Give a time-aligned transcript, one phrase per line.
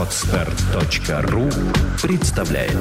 [0.00, 1.50] Отстар.ру
[2.02, 2.72] представляет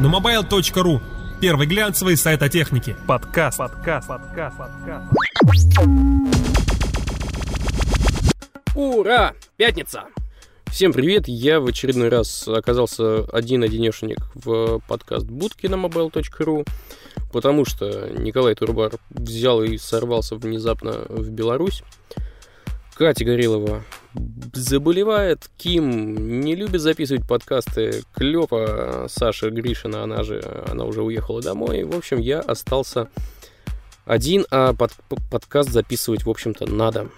[0.00, 1.00] На mobile.ru
[1.42, 2.96] Первый глянцевый сайт о технике.
[3.06, 3.58] Подкаст.
[3.58, 4.08] Подкаст.
[4.08, 4.56] Подкаст.
[4.56, 5.12] Подкаст.
[8.74, 9.34] Ура!
[9.58, 10.04] Пятница!
[10.70, 11.28] Всем привет!
[11.28, 16.66] Я в очередной раз оказался один-одинешенек в подкаст будки на mobile.ru,
[17.34, 21.82] потому что Николай Турбар взял и сорвался внезапно в Беларусь.
[22.94, 23.82] Катя Горелова
[24.52, 31.82] заболевает, Ким не любит записывать подкасты, Клёпа, Саша Гришина, она же, она уже уехала домой.
[31.82, 33.08] В общем, я остался
[34.04, 34.92] один, а под,
[35.28, 37.08] подкаст записывать, в общем-то, надо.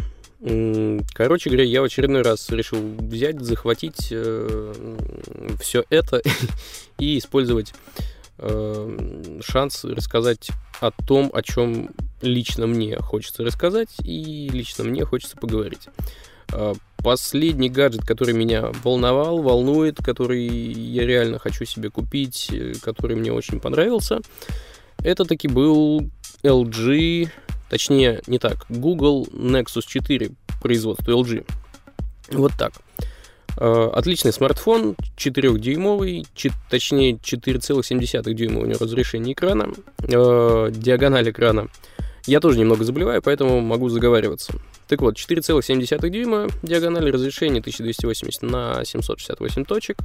[1.12, 4.73] Короче говоря, я в очередной раз решил взять, захватить э,
[5.60, 6.23] все это
[6.98, 7.74] и использовать
[8.38, 10.50] э, шанс рассказать
[10.80, 11.90] о том, о чем
[12.22, 15.88] лично мне хочется рассказать и лично мне хочется поговорить.
[16.52, 23.16] Э, последний гаджет, который меня волновал, волнует, который я реально хочу себе купить, э, который
[23.16, 24.20] мне очень понравился,
[24.98, 26.09] это таки был
[26.42, 27.30] LG,
[27.68, 31.46] точнее, не так, Google Nexus 4 производства LG.
[32.32, 32.73] Вот так.
[33.59, 36.26] Э, отличный смартфон, 4-дюймовый,
[36.68, 41.68] точнее 4,7 дюйма у него разрешение экрана, э, диагональ экрана.
[42.26, 44.52] Я тоже немного заболеваю, поэтому могу заговариваться.
[44.88, 49.98] Так вот, 4,7 дюйма, диагональ разрешение 1280 на 768 точек.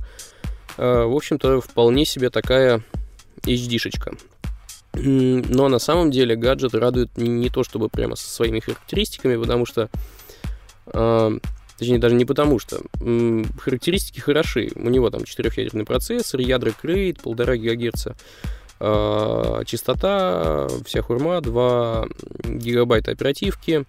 [0.78, 2.82] Э, в общем-то, вполне себе такая
[3.44, 4.18] HD-шечка.
[4.94, 9.90] Но на самом деле гаджет радует не то чтобы прямо со своими характеристиками, потому что
[11.82, 12.80] Точнее, даже не потому что.
[13.60, 14.70] Характеристики хороши.
[14.76, 18.08] У него там четырехъядерный процессор, ядра Crate, 1,5 ГГц.
[18.80, 22.08] Э, частота, вся хурма, 2
[22.44, 23.86] гигабайта оперативки,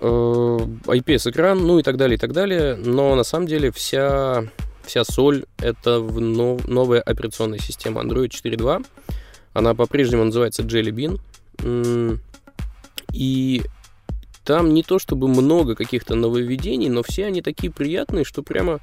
[0.00, 2.76] IPS-экран, ну и так далее, и так далее.
[2.76, 4.44] Но на самом деле вся,
[4.86, 8.86] вся соль— это в нов, новая операционная система Android 4.2.
[9.52, 11.20] Она по-прежнему называется Jelly
[11.60, 12.18] Bean.
[13.12, 13.62] И
[14.46, 18.78] там не то чтобы много каких-то нововведений, но все они такие приятные, что прямо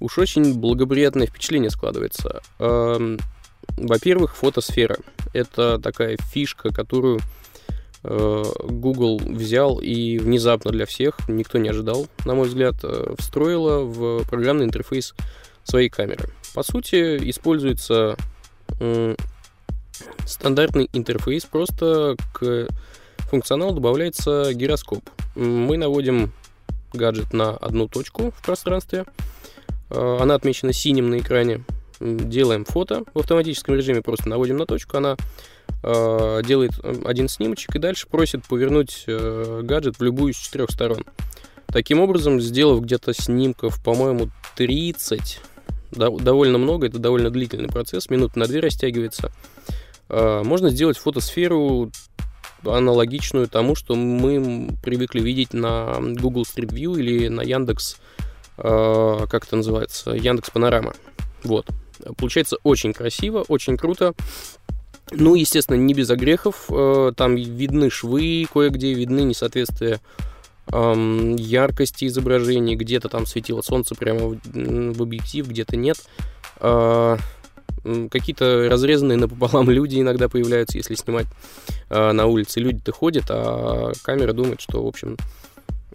[0.00, 2.42] уж очень благоприятное впечатление складывается.
[2.58, 4.98] Во-первых, фотосфера.
[5.32, 7.20] Это такая фишка, которую
[8.04, 13.80] э, Google взял и внезапно для всех, никто не ожидал, на мой взгляд, э, встроила
[13.80, 15.14] в программный интерфейс
[15.64, 16.30] своей камеры.
[16.54, 18.16] По сути, используется
[20.24, 22.68] стандартный интерфейс, просто к
[23.26, 25.02] функционалу добавляется гироскоп.
[25.34, 26.32] Мы наводим
[26.92, 29.04] гаджет на одну точку в пространстве.
[29.90, 31.62] Э, она отмечена синим на экране.
[32.00, 35.16] Делаем фото в автоматическом режиме, просто наводим на точку, она
[35.82, 36.72] э, делает
[37.06, 41.04] один снимочек и дальше просит повернуть э, гаджет в любую из четырех сторон.
[41.68, 45.40] Таким образом, сделав где-то снимков, по-моему, 30,
[45.90, 49.32] довольно много, это довольно длительный процесс, минут на две растягивается,
[50.08, 51.90] можно сделать фотосферу
[52.64, 57.96] аналогичную тому, что мы привыкли видеть на Google Street View или на Яндекс,
[58.58, 60.94] э, как это называется, Яндекс Панорама.
[61.44, 61.66] Вот.
[62.16, 64.14] Получается очень красиво, очень круто.
[65.12, 66.66] Ну, естественно, не без огрехов.
[66.70, 70.00] Э, там видны швы, кое-где видны несоответствия
[70.72, 72.74] эм, яркости изображений.
[72.74, 75.98] Где-то там светило солнце прямо в, в объектив, где-то нет.
[76.60, 77.16] Э,
[78.10, 81.26] какие-то разрезанные напополам люди иногда появляются, если снимать
[81.88, 82.60] э, на улице.
[82.60, 85.16] Люди-то ходят, а камера думает, что, в общем,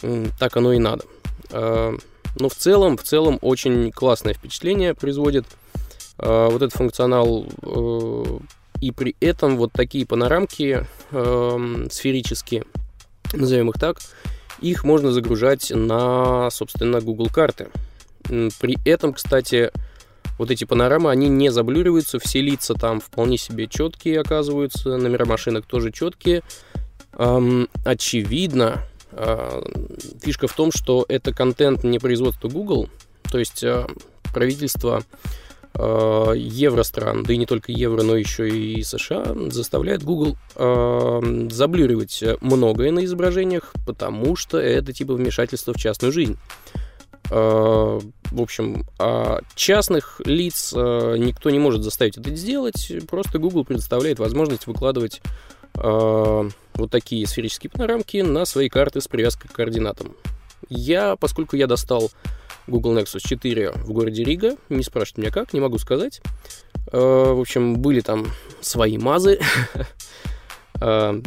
[0.02, 1.04] э, так оно и надо.
[1.50, 1.96] Э,
[2.36, 5.46] но в целом, в целом очень классное впечатление производит
[6.18, 7.46] э, вот этот функционал.
[7.62, 8.38] Э,
[8.80, 12.64] и при этом вот такие панорамки э, сферические,
[13.32, 13.98] назовем их так,
[14.60, 17.68] их можно загружать на, собственно, Google карты.
[18.24, 19.70] При этом, кстати,
[20.38, 25.66] вот эти панорамы, они не заблюриваются, все лица там вполне себе четкие оказываются, номера машинок
[25.66, 26.42] тоже четкие.
[27.18, 28.82] Эм, очевидно,
[29.12, 29.62] э,
[30.22, 32.88] фишка в том, что это контент не производства Google,
[33.30, 33.86] то есть э,
[34.32, 35.02] правительство
[35.74, 42.24] э, евростран, да и не только евро, но еще и США, заставляет Google э, заблюривать
[42.40, 46.38] многое на изображениях, потому что это типа вмешательство в частную жизнь.
[47.34, 47.98] Э,
[48.30, 54.18] в общем, а частных лиц э, никто не может заставить это сделать, просто Google предоставляет
[54.18, 55.22] возможность выкладывать
[55.74, 60.14] э, вот такие сферические панорамки на свои карты с привязкой к координатам.
[60.68, 62.10] Я, поскольку я достал
[62.66, 66.20] Google Nexus 4 в городе Рига, не спрашивайте меня как, не могу сказать.
[66.92, 68.26] В общем, были там
[68.60, 69.40] свои мазы.
[70.74, 71.22] в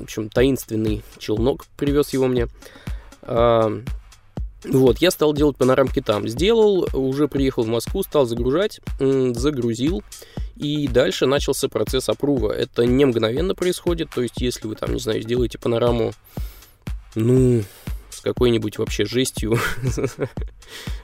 [0.00, 2.46] общем, таинственный челнок привез его мне.
[4.64, 6.28] Вот, я стал делать панорамки там.
[6.28, 10.02] Сделал, уже приехал в Москву, стал загружать, загрузил.
[10.56, 12.52] И дальше начался процесс опрува.
[12.52, 16.12] Это не мгновенно происходит, то есть если вы там, не знаю, сделаете панораму,
[17.16, 17.62] ну,
[18.10, 19.58] с какой-нибудь вообще жестью,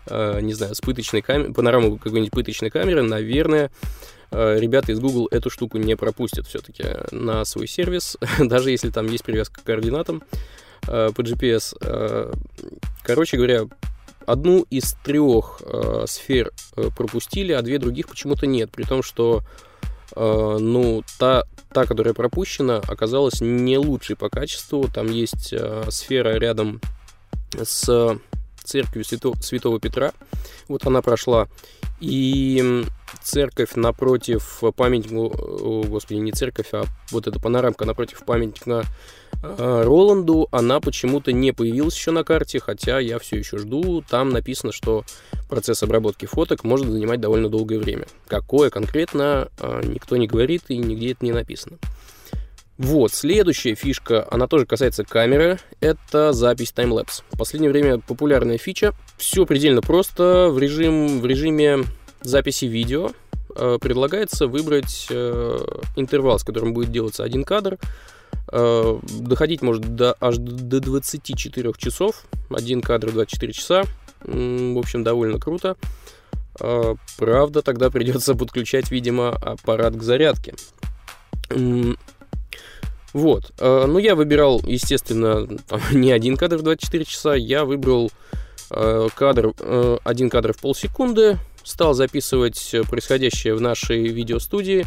[0.06, 3.72] а, не знаю, с пыточной камерой, панораму какой-нибудь пыточной камеры, наверное,
[4.30, 9.06] а, ребята из Google эту штуку не пропустят все-таки на свой сервис, даже если там
[9.08, 10.22] есть привязка к координатам
[10.86, 11.74] а, по GPS.
[13.02, 13.66] Короче говоря,
[14.26, 19.42] одну из трех э, сфер э, пропустили, а две других почему-то нет, при том, что
[20.14, 24.88] э, ну, та, та, которая пропущена, оказалась не лучшей по качеству.
[24.92, 26.80] Там есть э, сфера рядом
[27.52, 28.18] с
[28.62, 30.12] церковью Свято, Святого Петра.
[30.68, 31.48] Вот она прошла.
[32.00, 32.84] И
[33.22, 35.36] церковь напротив памятника,
[35.86, 38.84] господи, не церковь, а вот эта панорамка напротив памятника э,
[39.42, 44.02] Роланду, она почему-то не появилась еще на карте, хотя я все еще жду.
[44.08, 45.04] Там написано, что
[45.48, 48.06] процесс обработки фоток может занимать довольно долгое время.
[48.26, 51.78] Какое конкретно, э, никто не говорит и нигде это не написано.
[52.80, 57.24] Вот, следующая фишка, она тоже касается камеры, это запись таймлэпс.
[57.30, 58.94] В последнее время популярная фича.
[59.18, 60.48] Все предельно просто.
[60.50, 61.84] В, режим, в режиме
[62.22, 63.10] записи видео
[63.54, 65.58] э, предлагается выбрать э,
[65.96, 67.78] интервал, с которым будет делаться один кадр.
[68.52, 72.24] Э, доходить может до, аж до 24 часов.
[72.50, 73.84] Один кадр 24 часа.
[74.22, 75.76] В общем, довольно круто.
[76.60, 80.54] Э, правда, тогда придется подключать, видимо, аппарат к зарядке.
[83.12, 83.52] Вот.
[83.58, 85.46] Э, ну, я выбирал, естественно,
[85.92, 88.10] не один кадр в 24 часа, я выбрал
[89.16, 89.52] кадр,
[90.04, 94.86] один кадр в полсекунды, стал записывать происходящее в нашей видеостудии.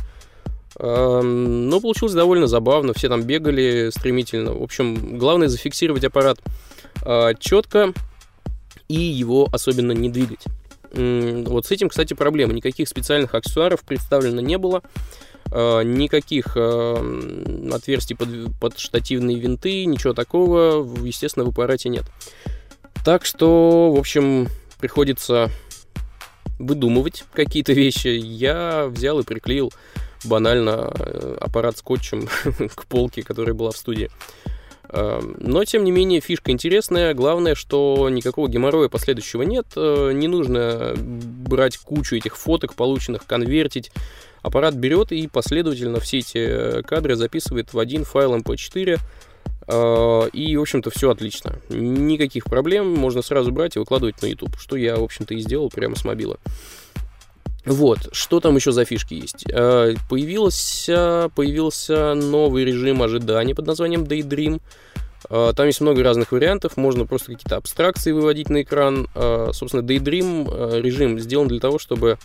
[0.80, 4.54] Но получилось довольно забавно, все там бегали стремительно.
[4.54, 6.40] В общем, главное зафиксировать аппарат
[7.40, 7.94] четко
[8.88, 10.46] и его особенно не двигать.
[10.94, 12.54] Вот с этим, кстати, проблема.
[12.54, 14.84] Никаких специальных аксессуаров представлено не было.
[15.52, 18.30] Э, никаких э, отверстий под,
[18.60, 22.06] под штативные винты, ничего такого, естественно, в аппарате нет.
[23.04, 24.48] Так что, в общем,
[24.80, 25.50] приходится
[26.60, 28.08] выдумывать какие-то вещи.
[28.08, 29.72] Я взял и приклеил
[30.26, 32.28] банально э, аппарат скотчем
[32.76, 34.10] к полке, которая была в студии.
[34.92, 37.16] Но, тем не менее, фишка интересная.
[37.16, 39.66] Главное, что никакого геморроя последующего нет.
[39.76, 43.92] Не нужно брать кучу этих фоток, полученных, конвертить,
[44.44, 49.00] аппарат берет и последовательно все эти э, кадры записывает в один файл MP4,
[49.68, 51.60] э, и, в общем-то, все отлично.
[51.70, 55.70] Никаких проблем, можно сразу брать и выкладывать на YouTube, что я, в общем-то, и сделал
[55.70, 56.38] прямо с мобила.
[57.66, 59.46] Вот, что там еще за фишки есть?
[59.50, 64.62] Э, появился, появился новый режим ожидания под названием Daydream.
[65.30, 69.08] Там есть много разных вариантов, можно просто какие-то абстракции выводить на экран.
[69.54, 72.18] Собственно, Daydream режим сделан для того, чтобы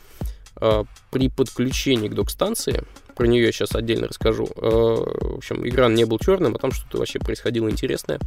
[0.57, 2.83] при подключении к док-станции,
[3.15, 6.99] про нее я сейчас отдельно расскажу, в общем, экран не был черным, а там что-то
[6.99, 8.19] вообще происходило интересное.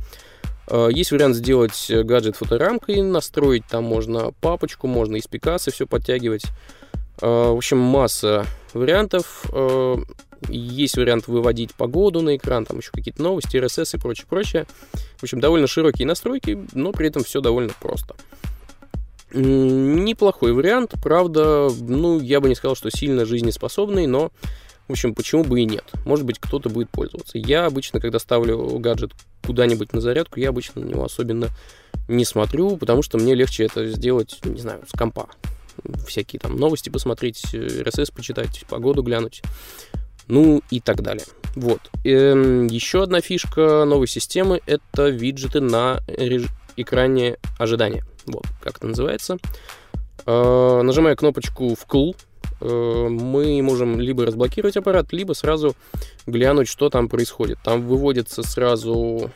[0.89, 6.45] Есть вариант сделать гаджет фоторамкой, настроить там можно папочку, можно из пикасы все подтягивать.
[7.21, 9.45] В общем, масса вариантов.
[10.49, 14.65] Есть вариант выводить погоду на экран, там еще какие-то новости, RSS и прочее, прочее.
[15.17, 18.15] В общем, довольно широкие настройки, но при этом все довольно просто.
[19.33, 24.31] Неплохой вариант, правда, ну, я бы не сказал, что сильно жизнеспособный, но,
[24.87, 25.85] в общем, почему бы и нет.
[26.05, 27.37] Может быть, кто-то будет пользоваться.
[27.37, 29.11] Я обычно, когда ставлю гаджет
[29.45, 31.49] куда-нибудь на зарядку, я обычно на него особенно
[32.07, 35.27] не смотрю, потому что мне легче это сделать, не знаю, с компа.
[36.07, 39.41] Всякие там новости посмотреть, RSS почитать, погоду глянуть,
[40.27, 41.25] ну и так далее.
[41.55, 41.79] Вот.
[42.03, 46.47] Эм, еще одна фишка новой системы— это виджеты на реж...
[46.77, 48.05] экране ожидания.
[48.25, 49.37] Вот, как это называется.
[50.25, 52.13] Э, нажимая кнопочку «Вкл»,
[52.61, 55.75] э, мы можем либо разблокировать аппарат, либо сразу
[56.25, 57.57] глянуть, что там происходит.
[57.63, 59.31] Там выводится сразу,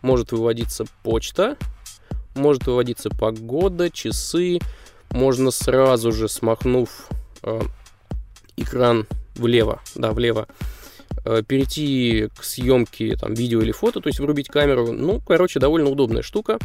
[0.00, 1.56] может выводиться почта,
[2.34, 4.58] может выводиться погода, часы.
[5.10, 7.08] Можно сразу же, смахнув
[7.42, 7.60] э,
[8.56, 10.46] экран влево, да, влево,
[11.24, 14.92] э, перейти к съемке там, видео или фото, то есть врубить камеру.
[14.92, 16.58] Ну, короче, довольно удобная штука.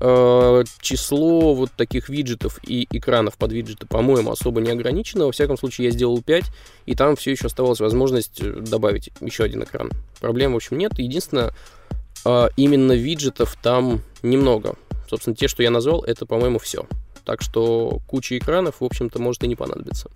[0.00, 5.26] Э, число вот таких виджетов и экранов под виджеты, по-моему, особо не ограничено.
[5.26, 6.44] Во всяком случае, я сделал 5,
[6.86, 9.90] и там все еще оставалась возможность э, добавить еще один экран.
[10.20, 10.98] Проблем, в общем, нет.
[10.98, 11.52] Единственное,
[12.24, 14.76] э, именно виджетов там немного.
[15.08, 16.86] Собственно, те, что я назвал, это, по-моему, все.
[17.28, 20.08] Так что куча экранов, в общем-то, может и не понадобиться.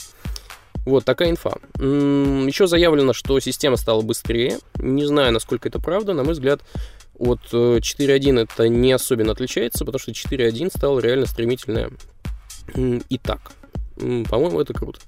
[0.87, 1.59] Вот такая инфа.
[1.77, 4.61] Еще заявлено, что система стала быстрее.
[4.79, 6.15] Не знаю, насколько это правда.
[6.15, 6.63] На мой взгляд,
[7.19, 11.91] от 4.1 э, это не особенно отличается, потому что 4.1 стал реально стремительная.
[12.77, 13.53] И так.
[13.97, 14.99] По-моему, это круто.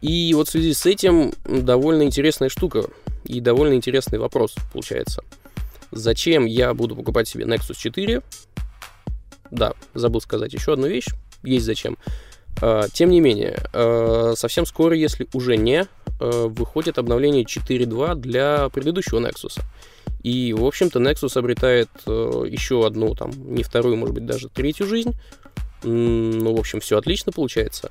[0.00, 2.86] И вот в связи с этим довольно интересная штука
[3.26, 5.22] и довольно интересный вопрос получается.
[5.90, 8.22] Зачем я буду покупать себе Nexus 4?
[9.50, 11.06] Да, забыл сказать еще одну вещь.
[11.44, 11.96] Есть зачем.
[12.60, 15.86] А, тем не менее, а, совсем скоро, если уже не,
[16.20, 19.60] а, выходит обновление 4.2 для предыдущего Nexus.
[20.22, 25.14] И, в общем-то, Nexus обретает еще одну, там, не вторую, может быть, даже третью жизнь.
[25.82, 27.90] Ну, в общем, все отлично получается.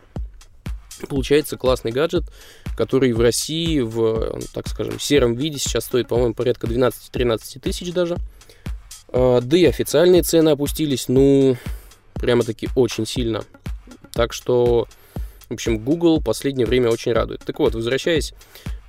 [1.07, 2.23] Получается классный гаджет,
[2.75, 8.17] который в России в, так скажем, сером виде сейчас стоит, по-моему, порядка 12-13 тысяч даже.
[9.11, 11.55] Да и официальные цены опустились, ну,
[12.15, 13.43] прямо-таки очень сильно.
[14.11, 14.87] Так что,
[15.49, 17.41] в общем, Google в последнее время очень радует.
[17.45, 18.33] Так вот, возвращаясь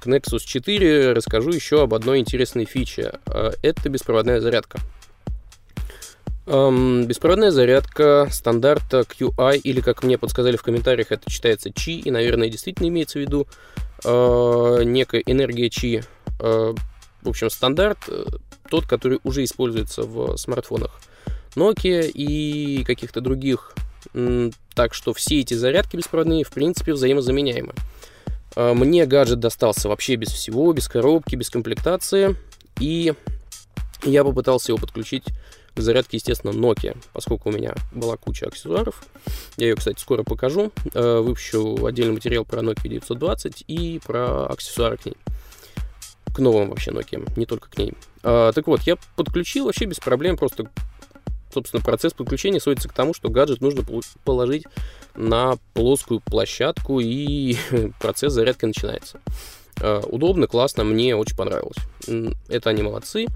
[0.01, 3.15] к Nexus 4, расскажу еще об одной интересной фиче.
[3.27, 4.79] А, это беспроводная зарядка.
[6.47, 12.11] Эм, беспроводная зарядка стандарта QI, или, как мне подсказали в комментариях, это читается Qi, и,
[12.11, 13.47] наверное, действительно имеется в виду
[14.05, 16.05] э, некая энергия Qi.
[16.41, 16.75] Э,
[17.23, 18.27] в общем, стандарт э,
[18.69, 21.01] тот, который уже используется в смартфонах
[21.57, 23.75] Nokia и каких-то других
[24.75, 27.73] так что все эти зарядки беспроводные, в принципе, взаимозаменяемы.
[28.57, 32.37] А, мне гаджет достался вообще без всего, без коробки, без комплектации.
[32.81, 33.15] И
[34.03, 35.25] я попытался его подключить
[35.75, 39.05] к зарядке, естественно, Nokia, поскольку у меня была куча аксессуаров.
[39.57, 40.71] Я ее, кстати, скоро покажу.
[40.95, 45.17] А, выпущу отдельный материал про Nokia 920 и про аксессуары к ней.
[46.35, 47.95] К новым вообще Nokia, не только к ней.
[48.23, 50.69] А, так вот, я подключил вообще без проблем, просто
[51.55, 53.85] собственно, процесс подключения сводится к тому, что гаджет нужно
[54.25, 54.65] положить
[55.15, 57.57] на плоскую площадку, и
[58.01, 59.21] процесс зарядки начинается.
[59.81, 61.77] Э, удобно, классно, мне очень понравилось.
[62.49, 63.27] Это они молодцы.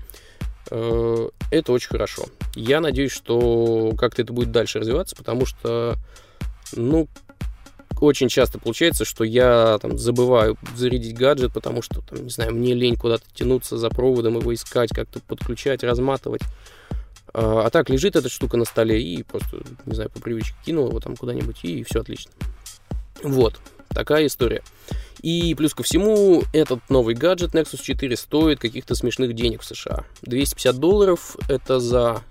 [0.70, 2.26] Э, это очень хорошо.
[2.54, 5.96] Я надеюсь, что как-то это будет дальше развиваться, потому что,
[6.74, 7.08] ну,
[8.00, 12.74] очень часто получается, что я там забываю зарядить гаджет, потому что, там, не знаю, мне
[12.74, 16.42] лень куда-то тянуться за проводом, его искать, как-то подключать, разматывать.
[17.34, 20.88] А, а так лежит эта штука на столе и просто, не знаю, по привычке кинул
[20.88, 22.32] его там куда-нибудь и все отлично.
[23.22, 23.58] Вот,
[23.88, 24.62] такая история.
[25.22, 30.04] И плюс ко всему, этот новый гаджет Nexus 4 стоит каких-то смешных денег в США.
[30.22, 32.22] 250 долларов это за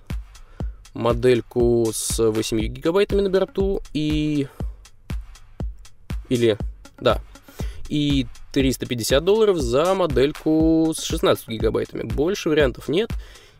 [0.93, 4.47] модельку с 8 гигабайтами на борту и...
[6.29, 6.57] Или...
[6.99, 7.21] Да.
[7.89, 12.03] И 350 долларов за модельку с 16 гигабайтами.
[12.03, 13.11] Больше вариантов нет.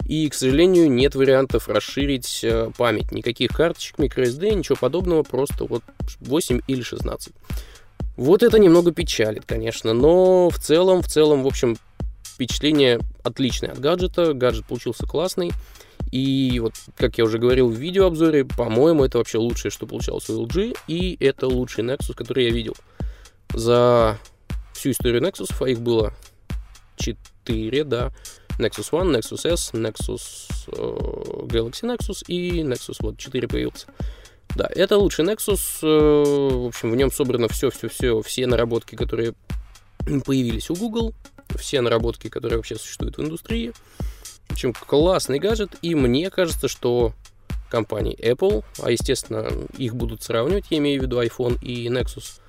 [0.06, 3.12] И, к сожалению, нет вариантов расширить э, память.
[3.12, 5.84] Никаких карточек, microSD, ничего подобного, просто вот
[6.22, 7.34] 8 или 16.
[8.16, 11.78] Вот это немного печалит, конечно, но в целом, в целом, в общем,
[12.24, 14.34] впечатление отличное от гаджета.
[14.34, 15.52] Гаджет получился классный.
[16.12, 20.46] И вот, как я уже говорил в видеообзоре, по-моему, это вообще лучшее, что получалось у
[20.46, 22.76] LG, и это лучший Nexus, который я видел.
[23.54, 24.18] За
[24.74, 26.14] всю историю Nexus, а их было
[26.98, 28.12] 4, да,
[28.58, 33.88] Nexus One, Nexus S, Nexus э, Galaxy Nexus и Nexus вот 4 появился.
[34.56, 35.80] Да, это лучший Nexus.
[35.84, 39.34] Э, в общем, в нем собрано все-все-все, все наработки, которые
[40.26, 41.14] появились у Google,
[41.58, 43.74] все наработки, которые вообще существуют в индустрии.
[44.48, 47.14] В общем, классный гаджет, и мне кажется, что
[47.70, 52.40] компании Apple, а естественно их будут сравнивать, я имею в виду iPhone и Nexus,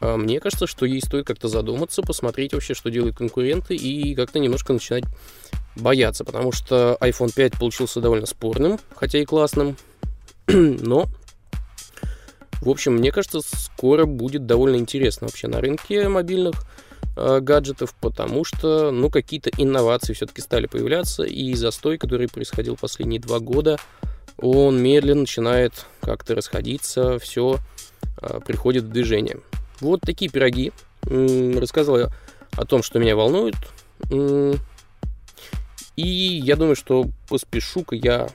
[0.00, 4.72] мне кажется, что ей стоит как-то задуматься, посмотреть вообще, что делают конкуренты, и как-то немножко
[4.72, 5.04] начинать
[5.76, 9.76] бояться, потому что iPhone 5 получился довольно спорным, хотя и классным,
[10.46, 11.06] но,
[12.60, 16.54] в общем, мне кажется, скоро будет довольно интересно вообще на рынке мобильных
[17.16, 23.20] э, гаджетов, потому что, ну, какие-то инновации все-таки стали появляться, и застой, который происходил последние
[23.20, 23.78] два года,
[24.38, 27.58] он медленно начинает как-то расходиться, все
[28.22, 29.38] э, приходит в движение.
[29.80, 30.72] Вот такие пироги.
[31.02, 32.08] Рассказал я
[32.52, 33.56] о том, что меня волнует.
[35.96, 38.28] И я думаю, что поспешу-ка я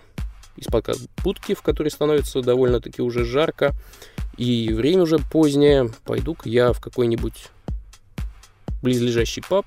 [0.55, 3.73] из подкаст будки, в которой становится довольно-таки уже жарко,
[4.37, 7.49] и время уже позднее, пойду-ка я в какой-нибудь
[8.81, 9.65] близлежащий паб,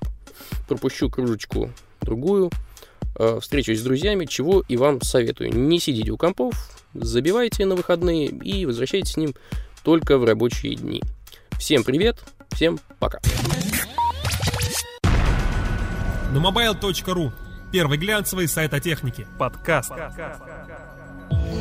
[0.67, 1.71] пропущу кружечку
[2.01, 2.51] другую,
[3.17, 5.53] э, встречусь с друзьями, чего и вам советую.
[5.53, 6.53] Не сидите у компов,
[6.93, 9.35] забивайте на выходные и возвращайтесь с ним
[9.83, 11.01] только в рабочие дни.
[11.59, 12.17] Всем привет,
[12.53, 13.19] всем пока.
[16.33, 17.31] Numobile.ru
[17.71, 19.27] Первый глянцевый сайт о технике.
[19.37, 19.91] Подкаст.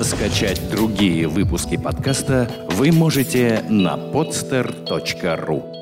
[0.00, 5.77] Скачать другие выпуски подкаста вы можете на podster.ru